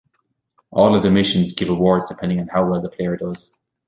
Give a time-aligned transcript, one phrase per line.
[0.71, 3.59] All of the missions give awards depending on how well the player does.